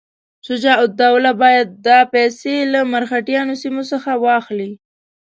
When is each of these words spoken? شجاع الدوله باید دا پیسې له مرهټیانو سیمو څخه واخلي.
شجاع 0.45 0.77
الدوله 0.87 1.31
باید 1.41 1.67
دا 1.87 1.99
پیسې 2.13 2.55
له 2.73 2.79
مرهټیانو 2.93 3.53
سیمو 3.63 3.83
څخه 3.91 4.11
واخلي. 4.25 4.71